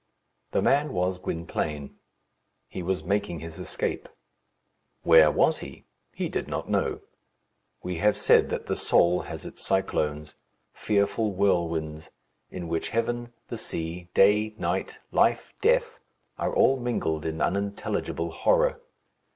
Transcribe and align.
The 0.49 0.63
man 0.63 0.93
was 0.93 1.19
Gwynplaine. 1.19 1.95
He 2.67 2.81
was 2.81 3.03
making 3.03 3.37
his 3.39 3.59
escape. 3.59 4.09
Where 5.03 5.29
was 5.29 5.59
he? 5.59 5.85
He 6.11 6.27
did 6.27 6.47
not 6.47 6.67
know. 6.67 7.01
We 7.83 7.97
have 7.97 8.17
said 8.17 8.49
that 8.49 8.65
the 8.65 8.75
soul 8.75 9.19
has 9.21 9.45
its 9.45 9.63
cyclones 9.63 10.33
fearful 10.73 11.31
whirlwinds, 11.33 12.09
in 12.49 12.67
which 12.67 12.89
heaven, 12.89 13.31
the 13.49 13.59
sea, 13.59 14.09
day, 14.15 14.55
night, 14.57 14.97
life, 15.11 15.53
death, 15.61 15.99
are 16.39 16.51
all 16.51 16.79
mingled 16.79 17.23
in 17.23 17.39
unintelligible 17.39 18.31
horror. 18.31 18.81